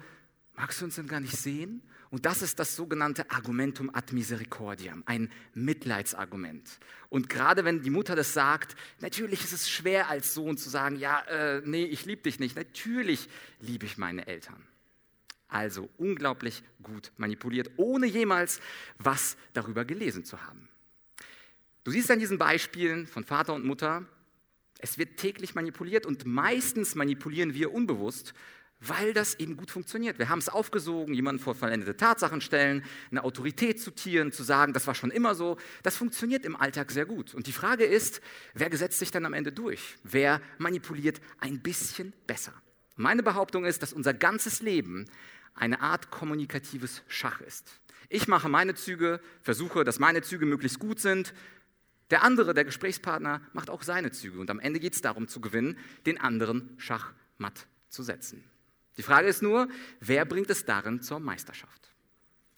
magst 0.54 0.81
du 0.81 0.87
uns 0.87 0.95
denn 0.95 1.07
gar 1.07 1.21
nicht 1.21 1.37
sehen? 1.37 1.83
Und 2.14 2.26
das 2.26 2.42
ist 2.42 2.61
das 2.61 2.76
sogenannte 2.76 3.28
Argumentum 3.33 3.90
ad 3.92 4.14
misericordiam, 4.14 5.02
ein 5.04 5.33
Mitleidsargument. 5.52 6.78
Und 7.09 7.28
gerade 7.28 7.64
wenn 7.64 7.83
die 7.83 7.90
Mutter 7.90 8.14
das 8.14 8.33
sagt, 8.33 8.76
natürlich 9.00 9.42
ist 9.42 9.52
es 9.52 9.68
schwer 9.68 10.09
als 10.09 10.33
Sohn 10.33 10.56
zu 10.56 10.71
sagen, 10.71 10.94
ja, 10.94 11.23
äh, 11.23 11.61
nee, 11.64 11.83
ich 11.83 12.04
liebe 12.06 12.23
dich 12.23 12.38
nicht. 12.38 12.54
Natürlich 12.54 13.28
liebe 13.59 13.85
ich 13.87 13.99
meine 13.99 14.28
Eltern. 14.28 14.64
Also 15.49 15.90
unglaublich 15.99 16.62
gut 16.85 17.11
manipuliert, 17.16 17.73
ohne 17.78 18.06
jemals 18.06 18.61
was 18.97 19.37
darüber 19.52 19.85
gelesen 19.85 20.25
zu 20.25 20.40
haben. 20.40 20.68
Du 21.83 21.90
siehst 21.90 22.12
an 22.12 22.21
diesen 22.21 22.38
Beispielen 22.38 23.09
von 23.09 23.25
Vater 23.25 23.54
und 23.54 23.64
Mutter, 23.64 24.06
es 24.78 24.99
wird 24.99 25.16
täglich 25.16 25.56
manipuliert 25.56 26.06
und 26.06 26.26
meistens 26.26 26.94
manipulieren 26.94 27.54
wir 27.54 27.75
unbewusst 27.75 28.35
weil 28.81 29.14
das 29.14 29.35
eben 29.37 29.57
gut 29.57 29.71
funktioniert. 29.71 30.19
Wir 30.19 30.28
haben 30.28 30.38
es 30.38 30.49
aufgesogen, 30.49 31.14
jemanden 31.14 31.43
vor 31.43 31.54
vollendete 31.54 31.97
Tatsachen 31.97 32.40
stellen, 32.40 32.85
eine 33.11 33.25
Autorität 33.25 33.81
zitieren, 33.81 34.33
zu 34.33 34.43
sagen, 34.43 34.73
das 34.73 34.87
war 34.87 34.95
schon 34.95 35.11
immer 35.11 35.35
so. 35.35 35.57
Das 35.83 35.97
funktioniert 35.97 36.45
im 36.45 36.57
Alltag 36.57 36.90
sehr 36.90 37.07
gut. 37.07 37.35
Und 37.35 37.47
die 37.47 37.52
Frage 37.52 37.85
ist, 37.85 38.21
wer 38.52 38.71
gesetzt 38.71 38.99
sich 38.99 39.11
dann 39.11 39.25
am 39.25 39.33
Ende 39.33 39.52
durch? 39.52 39.97
Wer 40.02 40.40
manipuliert 40.59 41.21
ein 41.38 41.61
bisschen 41.61 42.12
besser? 42.26 42.52
Meine 42.97 43.23
Behauptung 43.23 43.64
ist, 43.64 43.83
dass 43.83 43.93
unser 43.93 44.14
ganzes 44.14 44.61
Leben 44.61 45.07
eine 45.54 45.81
Art 45.81 46.11
kommunikatives 46.11 47.02
Schach 47.09 47.40
ist. 47.40 47.81
Ich 48.09 48.28
mache 48.28 48.49
meine 48.49 48.75
Züge, 48.75 49.21
versuche, 49.40 49.85
dass 49.85 49.99
meine 49.99 50.23
Züge 50.23 50.47
möglichst 50.47 50.78
gut 50.78 51.00
sind. 51.00 51.33
Der 52.11 52.23
andere, 52.23 52.54
der 52.54 52.64
Gesprächspartner, 52.64 53.40
macht 53.52 53.71
auch 53.71 53.83
seine 53.83 54.12
Züge. 54.12 54.38
Und 54.38 54.50
am 54.50 54.61
Ende 54.61 54.78
geht 54.78 54.95
es 54.95 55.00
darum 55.00 55.26
zu 55.26 55.40
gewinnen, 55.40 55.78
den 56.07 56.21
anderen 56.21 56.75
schachmatt 56.76 57.66
zu 57.88 58.02
setzen. 58.02 58.45
Die 58.96 59.02
Frage 59.02 59.28
ist 59.28 59.42
nur, 59.42 59.68
wer 60.00 60.24
bringt 60.24 60.50
es 60.50 60.64
darin 60.64 61.02
zur 61.02 61.20
Meisterschaft? 61.20 61.90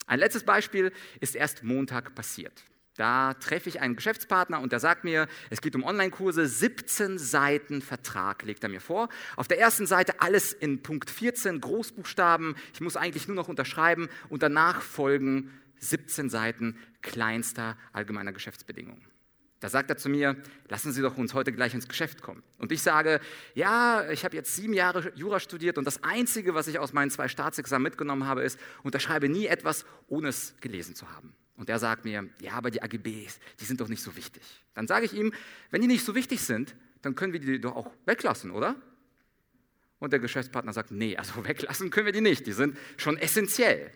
Ein 0.05 0.19
letztes 0.19 0.43
Beispiel 0.43 0.91
ist 1.19 1.35
erst 1.35 1.63
Montag 1.63 2.15
passiert. 2.15 2.63
Da 2.95 3.35
treffe 3.35 3.69
ich 3.69 3.79
einen 3.79 3.95
Geschäftspartner 3.95 4.59
und 4.59 4.71
der 4.71 4.79
sagt 4.79 5.03
mir, 5.03 5.27
es 5.51 5.61
geht 5.61 5.75
um 5.75 5.83
Online-Kurse, 5.83 6.47
17 6.47 7.19
Seiten 7.19 7.83
Vertrag 7.83 8.41
legt 8.41 8.63
er 8.63 8.69
mir 8.69 8.81
vor. 8.81 9.09
Auf 9.35 9.47
der 9.47 9.59
ersten 9.59 9.85
Seite 9.85 10.19
alles 10.19 10.51
in 10.51 10.81
Punkt 10.81 11.11
14, 11.11 11.61
Großbuchstaben. 11.61 12.55
Ich 12.73 12.81
muss 12.81 12.97
eigentlich 12.97 13.27
nur 13.27 13.35
noch 13.35 13.49
unterschreiben 13.49 14.09
und 14.29 14.41
danach 14.41 14.81
folgen 14.81 15.51
17 15.79 16.29
Seiten 16.29 16.77
kleinster 17.03 17.77
allgemeiner 17.93 18.33
Geschäftsbedingungen. 18.33 19.05
Da 19.59 19.69
sagt 19.69 19.89
er 19.89 19.97
zu 19.97 20.09
mir, 20.09 20.35
lassen 20.69 20.91
Sie 20.91 21.01
doch 21.01 21.17
uns 21.17 21.33
heute 21.33 21.51
gleich 21.51 21.73
ins 21.73 21.87
Geschäft 21.87 22.21
kommen. 22.21 22.43
Und 22.59 22.71
ich 22.71 22.81
sage, 22.81 23.19
ja, 23.55 24.07
ich 24.09 24.23
habe 24.23 24.35
jetzt 24.35 24.55
sieben 24.55 24.73
Jahre 24.73 25.11
Jura 25.15 25.39
studiert 25.39 25.79
und 25.79 25.85
das 25.85 26.03
Einzige, 26.03 26.53
was 26.53 26.67
ich 26.67 26.77
aus 26.77 26.93
meinen 26.93 27.09
zwei 27.09 27.27
Staatsexamen 27.27 27.83
mitgenommen 27.83 28.25
habe, 28.25 28.43
ist, 28.43 28.59
unterschreibe 28.83 29.29
nie 29.29 29.47
etwas, 29.47 29.85
ohne 30.07 30.27
es 30.27 30.53
gelesen 30.61 30.93
zu 30.93 31.09
haben. 31.11 31.33
Und 31.55 31.69
er 31.69 31.79
sagt 31.79 32.05
mir, 32.05 32.29
ja, 32.39 32.53
aber 32.53 32.69
die 32.69 32.83
AGBs, 32.83 33.39
die 33.59 33.65
sind 33.65 33.81
doch 33.81 33.87
nicht 33.87 34.03
so 34.03 34.15
wichtig. 34.15 34.43
Dann 34.75 34.85
sage 34.85 35.05
ich 35.05 35.13
ihm, 35.13 35.33
wenn 35.71 35.81
die 35.81 35.87
nicht 35.87 36.05
so 36.05 36.13
wichtig 36.13 36.41
sind, 36.41 36.75
dann 37.01 37.15
können 37.15 37.33
wir 37.33 37.39
die 37.39 37.59
doch 37.59 37.75
auch 37.75 37.91
weglassen, 38.05 38.51
oder? 38.51 38.75
Und 39.97 40.13
der 40.13 40.19
Geschäftspartner 40.19 40.71
sagt, 40.71 40.91
nee, 40.91 41.17
also 41.17 41.33
weglassen 41.45 41.89
können 41.89 42.05
wir 42.05 42.13
die 42.13 42.21
nicht, 42.21 42.45
die 42.45 42.51
sind 42.53 42.77
schon 42.97 43.17
essentiell. 43.17 43.91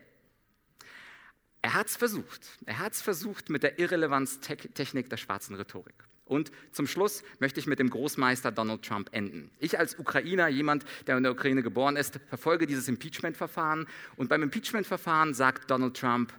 Er 1.62 1.74
hat 1.74 1.88
es 1.88 1.96
versucht. 1.96 2.48
Er 2.66 2.80
hat 2.80 2.94
es 2.94 3.02
versucht 3.02 3.50
mit 3.50 3.64
der 3.64 3.78
Irrelevanztechnik 3.80 5.10
der 5.10 5.18
schwarzen 5.18 5.56
Rhetorik. 5.56 5.96
Und 6.26 6.52
zum 6.72 6.88
Schluss 6.88 7.24
möchte 7.40 7.60
ich 7.60 7.68
mit 7.68 7.80
dem 7.80 7.90
Großmeister 7.90 8.52
Donald 8.52 8.84
Trump 8.84 9.10
enden. 9.12 9.52
Ich 9.60 9.78
als 9.78 10.00
Ukrainer, 10.00 10.48
jemand, 10.48 10.86
der 11.06 11.18
in 11.18 11.24
der 11.24 11.34
Ukraine 11.34 11.62
geboren 11.62 11.98
ist, 11.98 12.20
verfolge 12.30 12.66
dieses 12.66 12.88
Impeachment-Verfahren. 12.88 13.86
Und 14.16 14.30
beim 14.30 14.42
Impeachment-Verfahren 14.42 15.34
sagt 15.34 15.70
Donald 15.70 15.98
Trump, 15.98 16.34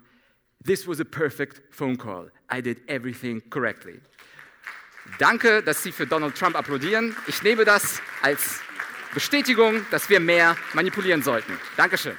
This 0.65 0.87
was 0.87 1.01
a 1.01 1.05
perfect 1.05 1.61
phone 1.71 1.99
call. 1.99 2.33
I 2.51 2.63
did 2.63 2.89
everything 2.89 3.43
correctly. 3.51 4.01
Danke, 5.19 5.63
dass 5.63 5.83
Sie 5.83 5.93
für 5.93 6.07
Donald 6.07 6.37
Trump 6.37 6.57
applaudieren. 6.57 7.15
Ich 7.27 7.43
nehme 7.43 7.65
das 7.65 8.01
als 8.23 8.61
Bestätigung, 9.13 9.85
dass 9.91 10.09
wir 10.09 10.21
mehr 10.21 10.57
manipulieren 10.73 11.23
sollten. 11.23 11.59
Dankeschön. 11.77 12.17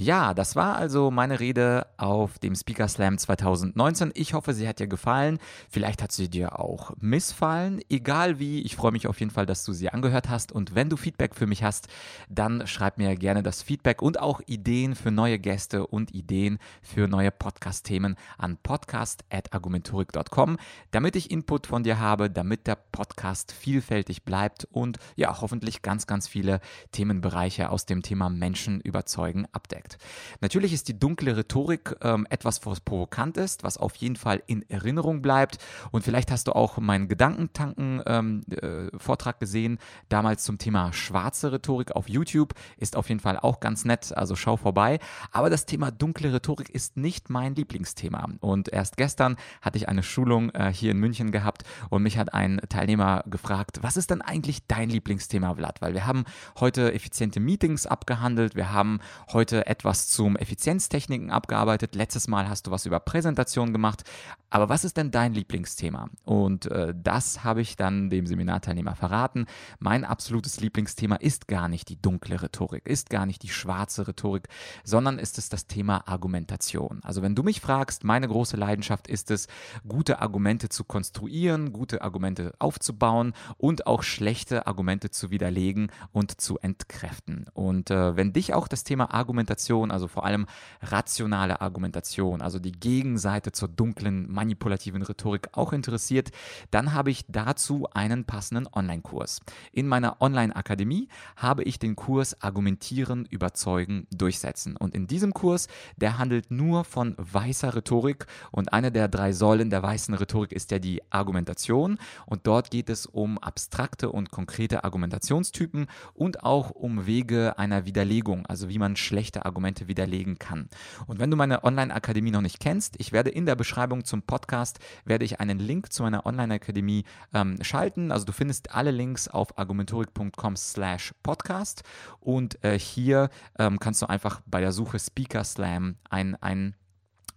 Ja, 0.00 0.32
das 0.32 0.54
war 0.54 0.76
also 0.76 1.10
meine 1.10 1.40
Rede 1.40 1.88
auf 1.96 2.38
dem 2.38 2.54
Speaker 2.54 2.86
Slam 2.86 3.18
2019. 3.18 4.12
Ich 4.14 4.32
hoffe, 4.32 4.54
sie 4.54 4.68
hat 4.68 4.78
dir 4.78 4.86
gefallen. 4.86 5.40
Vielleicht 5.68 6.04
hat 6.04 6.12
sie 6.12 6.28
dir 6.30 6.60
auch 6.60 6.92
missfallen. 7.00 7.80
Egal 7.90 8.38
wie, 8.38 8.62
ich 8.62 8.76
freue 8.76 8.92
mich 8.92 9.08
auf 9.08 9.18
jeden 9.18 9.32
Fall, 9.32 9.44
dass 9.44 9.64
du 9.64 9.72
sie 9.72 9.88
angehört 9.88 10.28
hast. 10.28 10.52
Und 10.52 10.76
wenn 10.76 10.88
du 10.88 10.96
Feedback 10.96 11.34
für 11.34 11.48
mich 11.48 11.64
hast, 11.64 11.88
dann 12.28 12.64
schreib 12.68 12.98
mir 12.98 13.16
gerne 13.16 13.42
das 13.42 13.60
Feedback 13.64 14.00
und 14.00 14.20
auch 14.20 14.40
Ideen 14.46 14.94
für 14.94 15.10
neue 15.10 15.40
Gäste 15.40 15.84
und 15.84 16.14
Ideen 16.14 16.60
für 16.80 17.08
neue 17.08 17.32
Podcast-Themen 17.32 18.14
an 18.36 18.56
podcast.argumentorik.com, 18.62 20.58
damit 20.92 21.16
ich 21.16 21.32
Input 21.32 21.66
von 21.66 21.82
dir 21.82 21.98
habe, 21.98 22.30
damit 22.30 22.68
der 22.68 22.76
Podcast 22.76 23.50
vielfältig 23.50 24.22
bleibt 24.22 24.64
und 24.70 25.00
ja, 25.16 25.40
hoffentlich 25.40 25.82
ganz, 25.82 26.06
ganz 26.06 26.28
viele 26.28 26.60
Themenbereiche 26.92 27.70
aus 27.70 27.84
dem 27.84 28.02
Thema 28.02 28.30
Menschen 28.30 28.80
überzeugen 28.80 29.48
abdeckt 29.50 29.87
zeigt. 29.88 29.98
Natürlich 30.40 30.72
ist 30.72 30.88
die 30.88 30.98
dunkle 30.98 31.36
Rhetorik 31.36 31.94
ähm, 32.02 32.26
etwas, 32.30 32.64
was 32.66 32.80
provokant 32.80 33.36
ist, 33.36 33.62
was 33.62 33.78
auf 33.78 33.94
jeden 33.96 34.16
Fall 34.16 34.42
in 34.46 34.68
Erinnerung 34.68 35.22
bleibt. 35.22 35.58
Und 35.90 36.02
vielleicht 36.04 36.30
hast 36.30 36.48
du 36.48 36.52
auch 36.52 36.78
meinen 36.78 37.08
Gedankentanken-Vortrag 37.08 39.34
ähm, 39.34 39.36
äh, 39.36 39.40
gesehen, 39.40 39.78
damals 40.08 40.44
zum 40.44 40.58
Thema 40.58 40.92
schwarze 40.92 41.52
Rhetorik 41.52 41.92
auf 41.92 42.08
YouTube. 42.08 42.54
Ist 42.76 42.96
auf 42.96 43.08
jeden 43.08 43.20
Fall 43.20 43.38
auch 43.38 43.60
ganz 43.60 43.84
nett, 43.84 44.16
also 44.16 44.34
schau 44.36 44.56
vorbei. 44.56 44.98
Aber 45.32 45.50
das 45.50 45.66
Thema 45.66 45.90
dunkle 45.90 46.32
Rhetorik 46.32 46.70
ist 46.70 46.96
nicht 46.96 47.30
mein 47.30 47.54
Lieblingsthema. 47.54 48.28
Und 48.40 48.72
erst 48.72 48.96
gestern 48.96 49.36
hatte 49.60 49.78
ich 49.78 49.88
eine 49.88 50.02
Schulung 50.02 50.50
äh, 50.50 50.72
hier 50.72 50.92
in 50.92 50.98
München 50.98 51.30
gehabt 51.30 51.64
und 51.90 52.02
mich 52.02 52.18
hat 52.18 52.34
ein 52.34 52.60
Teilnehmer 52.68 53.22
gefragt, 53.26 53.78
was 53.82 53.96
ist 53.96 54.10
denn 54.10 54.22
eigentlich 54.22 54.66
dein 54.66 54.90
Lieblingsthema, 54.90 55.54
Vlad? 55.54 55.80
Weil 55.80 55.94
wir 55.94 56.06
haben 56.06 56.24
heute 56.58 56.92
effiziente 56.92 57.40
Meetings 57.40 57.86
abgehandelt, 57.86 58.54
wir 58.54 58.72
haben 58.72 59.00
heute 59.32 59.66
etwas 59.66 59.77
etwas 59.78 60.08
zum 60.08 60.36
Effizienztechniken 60.36 61.30
abgearbeitet. 61.30 61.94
Letztes 61.94 62.26
Mal 62.26 62.48
hast 62.48 62.66
du 62.66 62.72
was 62.72 62.84
über 62.84 62.98
Präsentation 62.98 63.72
gemacht. 63.72 64.02
Aber 64.50 64.68
was 64.68 64.84
ist 64.84 64.96
denn 64.96 65.10
dein 65.10 65.34
Lieblingsthema? 65.34 66.08
Und 66.24 66.66
äh, 66.70 66.94
das 66.96 67.44
habe 67.44 67.60
ich 67.60 67.76
dann 67.76 68.08
dem 68.08 68.26
Seminarteilnehmer 68.26 68.96
verraten. 68.96 69.46
Mein 69.78 70.04
absolutes 70.04 70.58
Lieblingsthema 70.60 71.16
ist 71.16 71.48
gar 71.48 71.68
nicht 71.68 71.90
die 71.90 72.00
dunkle 72.00 72.42
Rhetorik, 72.42 72.86
ist 72.86 73.10
gar 73.10 73.26
nicht 73.26 73.42
die 73.42 73.50
schwarze 73.50 74.08
Rhetorik, 74.08 74.48
sondern 74.84 75.18
ist 75.18 75.36
es 75.38 75.50
das 75.50 75.66
Thema 75.66 76.08
Argumentation. 76.08 77.00
Also 77.02 77.20
wenn 77.20 77.34
du 77.34 77.42
mich 77.42 77.60
fragst, 77.60 78.04
meine 78.04 78.26
große 78.26 78.56
Leidenschaft 78.56 79.06
ist 79.06 79.30
es, 79.30 79.48
gute 79.86 80.20
Argumente 80.20 80.70
zu 80.70 80.82
konstruieren, 80.82 81.72
gute 81.72 82.00
Argumente 82.00 82.52
aufzubauen 82.58 83.34
und 83.58 83.86
auch 83.86 84.02
schlechte 84.02 84.66
Argumente 84.66 85.10
zu 85.10 85.30
widerlegen 85.30 85.92
und 86.10 86.40
zu 86.40 86.58
entkräften. 86.58 87.46
Und 87.52 87.90
äh, 87.90 88.16
wenn 88.16 88.32
dich 88.32 88.54
auch 88.54 88.66
das 88.66 88.82
Thema 88.82 89.12
Argumentation 89.12 89.57
Argumentation, 89.58 89.90
also 89.90 90.06
vor 90.06 90.24
allem 90.24 90.46
rationale 90.82 91.60
Argumentation, 91.60 92.40
also 92.42 92.58
die 92.58 92.72
Gegenseite 92.72 93.50
zur 93.52 93.68
dunklen, 93.68 94.30
manipulativen 94.30 95.02
Rhetorik 95.02 95.48
auch 95.52 95.72
interessiert, 95.72 96.30
dann 96.70 96.94
habe 96.94 97.10
ich 97.10 97.24
dazu 97.28 97.88
einen 97.92 98.24
passenden 98.24 98.68
Online-Kurs. 98.72 99.40
In 99.72 99.88
meiner 99.88 100.20
Online-Akademie 100.20 101.08
habe 101.36 101.64
ich 101.64 101.78
den 101.78 101.96
Kurs 101.96 102.40
Argumentieren, 102.40 103.26
Überzeugen, 103.26 104.06
Durchsetzen. 104.12 104.76
Und 104.76 104.94
in 104.94 105.06
diesem 105.06 105.34
Kurs, 105.34 105.66
der 105.96 106.18
handelt 106.18 106.50
nur 106.50 106.84
von 106.84 107.14
weißer 107.18 107.74
Rhetorik 107.74 108.26
und 108.52 108.72
eine 108.72 108.92
der 108.92 109.08
drei 109.08 109.32
Säulen 109.32 109.70
der 109.70 109.82
weißen 109.82 110.14
Rhetorik 110.14 110.52
ist 110.52 110.70
ja 110.70 110.78
die 110.78 111.02
Argumentation. 111.10 111.98
Und 112.26 112.46
dort 112.46 112.70
geht 112.70 112.88
es 112.88 113.06
um 113.06 113.38
abstrakte 113.38 114.10
und 114.10 114.30
konkrete 114.30 114.84
Argumentationstypen 114.84 115.88
und 116.14 116.44
auch 116.44 116.70
um 116.70 117.06
Wege 117.06 117.58
einer 117.58 117.86
Widerlegung, 117.86 118.46
also 118.46 118.68
wie 118.68 118.78
man 118.78 118.94
schlechte 118.96 119.47
Argumente 119.48 119.88
widerlegen 119.88 120.38
kann. 120.38 120.68
Und 121.06 121.18
wenn 121.18 121.30
du 121.30 121.36
meine 121.36 121.64
Online-Akademie 121.64 122.30
noch 122.30 122.40
nicht 122.40 122.60
kennst, 122.60 122.94
ich 122.98 123.12
werde 123.12 123.30
in 123.30 123.46
der 123.46 123.56
Beschreibung 123.56 124.04
zum 124.04 124.22
Podcast, 124.22 124.78
werde 125.04 125.24
ich 125.24 125.40
einen 125.40 125.58
Link 125.58 125.92
zu 125.92 126.02
meiner 126.02 126.26
Online-Akademie 126.26 127.04
ähm, 127.34 127.58
schalten. 127.62 128.12
Also 128.12 128.24
du 128.26 128.32
findest 128.32 128.74
alle 128.74 128.90
Links 128.90 129.28
auf 129.28 129.58
argumentorik.com 129.58 130.56
slash 130.56 131.14
podcast 131.22 131.82
und 132.20 132.62
äh, 132.62 132.78
hier 132.78 133.30
ähm, 133.58 133.78
kannst 133.78 134.02
du 134.02 134.06
einfach 134.06 134.40
bei 134.46 134.60
der 134.60 134.72
Suche 134.72 134.98
Speaker 134.98 135.44
Slam 135.44 135.96
ein, 136.08 136.36
ein 136.42 136.74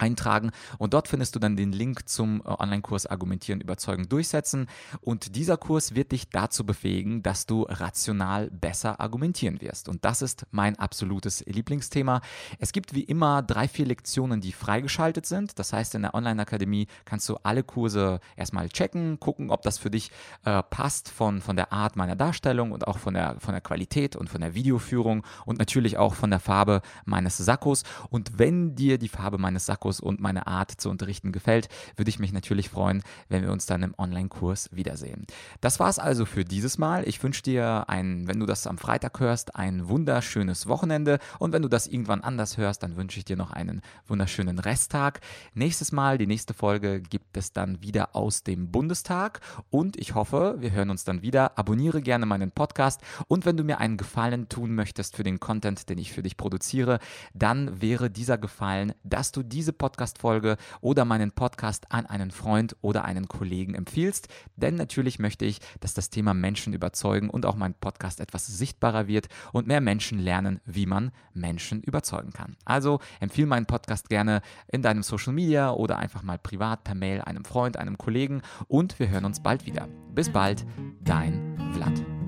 eintragen. 0.01 0.51
Und 0.77 0.93
dort 0.93 1.07
findest 1.07 1.35
du 1.35 1.39
dann 1.39 1.55
den 1.55 1.71
Link 1.71 2.09
zum 2.09 2.41
äh, 2.41 2.49
Online-Kurs 2.49 3.05
Argumentieren, 3.05 3.61
Überzeugen, 3.61 4.09
Durchsetzen. 4.09 4.67
Und 5.01 5.35
dieser 5.35 5.57
Kurs 5.57 5.95
wird 5.95 6.11
dich 6.11 6.29
dazu 6.29 6.65
befähigen, 6.65 7.23
dass 7.23 7.45
du 7.45 7.63
rational 7.63 8.49
besser 8.49 8.99
argumentieren 8.99 9.61
wirst. 9.61 9.89
Und 9.89 10.03
das 10.03 10.21
ist 10.21 10.45
mein 10.51 10.77
absolutes 10.79 11.43
Lieblingsthema. 11.45 12.21
Es 12.59 12.71
gibt 12.71 12.93
wie 12.95 13.03
immer 13.03 13.41
drei, 13.41 13.67
vier 13.67 13.85
Lektionen, 13.85 14.41
die 14.41 14.51
freigeschaltet 14.51 15.25
sind, 15.25 15.59
das 15.59 15.73
heißt 15.73 15.95
in 15.95 16.01
der 16.01 16.13
Online-Akademie 16.13 16.87
kannst 17.05 17.27
du 17.29 17.37
alle 17.43 17.63
Kurse 17.63 18.19
erstmal 18.35 18.69
checken, 18.69 19.19
gucken, 19.19 19.49
ob 19.49 19.61
das 19.61 19.77
für 19.77 19.91
dich 19.91 20.11
äh, 20.45 20.63
passt 20.63 21.09
von, 21.09 21.41
von 21.41 21.55
der 21.55 21.73
Art 21.73 21.95
meiner 21.95 22.15
Darstellung 22.15 22.71
und 22.71 22.87
auch 22.87 22.97
von 22.97 23.13
der, 23.13 23.35
von 23.39 23.53
der 23.53 23.61
Qualität 23.61 24.15
und 24.15 24.29
von 24.29 24.41
der 24.41 24.53
Videoführung 24.55 25.23
und 25.45 25.59
natürlich 25.59 25.97
auch 25.97 26.15
von 26.15 26.29
der 26.29 26.39
Farbe 26.39 26.81
meines 27.05 27.37
Sakkos. 27.37 27.83
Und 28.09 28.39
wenn 28.39 28.75
dir 28.75 28.97
die 28.97 29.09
Farbe 29.09 29.37
meines 29.37 29.65
Sakkos 29.65 29.90
Fokus 29.91 29.99
und 29.99 30.21
meine 30.21 30.47
Art 30.47 30.71
zu 30.71 30.89
unterrichten 30.89 31.31
gefällt, 31.31 31.67
würde 31.97 32.09
ich 32.09 32.19
mich 32.19 32.31
natürlich 32.31 32.69
freuen, 32.69 33.03
wenn 33.29 33.43
wir 33.43 33.51
uns 33.51 33.65
dann 33.65 33.83
im 33.83 33.93
Online-Kurs 33.97 34.69
wiedersehen. 34.71 35.25
Das 35.59 35.79
war 35.79 35.89
es 35.89 35.99
also 35.99 36.25
für 36.25 36.45
dieses 36.45 36.77
Mal. 36.77 37.07
Ich 37.07 37.21
wünsche 37.21 37.43
dir 37.43 37.85
ein, 37.87 38.27
wenn 38.27 38.39
du 38.39 38.45
das 38.45 38.67
am 38.67 38.77
Freitag 38.77 39.19
hörst, 39.19 39.55
ein 39.55 39.89
wunderschönes 39.89 40.67
Wochenende 40.67 41.19
und 41.39 41.51
wenn 41.51 41.61
du 41.61 41.67
das 41.67 41.87
irgendwann 41.87 42.21
anders 42.21 42.57
hörst, 42.57 42.83
dann 42.83 42.95
wünsche 42.95 43.19
ich 43.19 43.25
dir 43.25 43.35
noch 43.35 43.51
einen 43.51 43.81
wunderschönen 44.07 44.59
Resttag. 44.59 45.19
Nächstes 45.53 45.91
Mal, 45.91 46.17
die 46.17 46.27
nächste 46.27 46.53
Folge 46.53 47.01
gibt 47.01 47.35
es 47.35 47.51
dann 47.51 47.81
wieder 47.81 48.15
aus 48.15 48.43
dem 48.43 48.71
Bundestag 48.71 49.41
und 49.69 49.97
ich 49.97 50.15
hoffe, 50.15 50.55
wir 50.59 50.71
hören 50.71 50.89
uns 50.89 51.03
dann 51.03 51.21
wieder. 51.21 51.57
Abonniere 51.57 52.01
gerne 52.01 52.25
meinen 52.25 52.51
Podcast 52.51 53.01
und 53.27 53.45
wenn 53.45 53.57
du 53.57 53.63
mir 53.63 53.79
einen 53.79 53.97
Gefallen 53.97 54.47
tun 54.47 54.73
möchtest 54.73 55.15
für 55.15 55.23
den 55.23 55.39
Content, 55.39 55.89
den 55.89 55.97
ich 55.97 56.13
für 56.13 56.23
dich 56.23 56.37
produziere, 56.37 56.99
dann 57.33 57.81
wäre 57.81 58.09
dieser 58.09 58.37
Gefallen, 58.37 58.93
dass 59.03 59.31
du 59.31 59.43
diese 59.43 59.73
Podcast-Folge 59.81 60.57
oder 60.79 61.05
meinen 61.05 61.31
Podcast 61.31 61.91
an 61.91 62.05
einen 62.05 62.29
Freund 62.29 62.75
oder 62.81 63.03
einen 63.03 63.27
Kollegen 63.27 63.73
empfiehlst. 63.73 64.27
Denn 64.55 64.75
natürlich 64.75 65.17
möchte 65.17 65.43
ich, 65.45 65.57
dass 65.79 65.95
das 65.95 66.11
Thema 66.11 66.35
Menschen 66.35 66.73
überzeugen 66.73 67.31
und 67.31 67.47
auch 67.47 67.55
mein 67.55 67.73
Podcast 67.73 68.19
etwas 68.19 68.45
sichtbarer 68.45 69.07
wird 69.07 69.27
und 69.53 69.65
mehr 69.65 69.81
Menschen 69.81 70.19
lernen, 70.19 70.61
wie 70.65 70.85
man 70.85 71.11
Menschen 71.33 71.81
überzeugen 71.81 72.31
kann. 72.31 72.57
Also 72.63 72.99
empfehle 73.19 73.47
meinen 73.47 73.65
Podcast 73.65 74.07
gerne 74.09 74.43
in 74.67 74.83
deinem 74.83 75.01
Social 75.01 75.33
Media 75.33 75.71
oder 75.71 75.97
einfach 75.97 76.21
mal 76.21 76.37
privat 76.37 76.83
per 76.83 76.93
Mail 76.93 77.21
einem 77.21 77.43
Freund, 77.43 77.77
einem 77.77 77.97
Kollegen 77.97 78.43
und 78.67 78.99
wir 78.99 79.09
hören 79.09 79.25
uns 79.25 79.41
bald 79.41 79.65
wieder. 79.65 79.87
Bis 80.13 80.29
bald, 80.29 80.63
dein 80.99 81.57
Vlad. 81.73 82.20